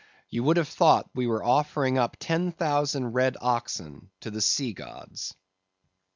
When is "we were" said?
1.13-1.43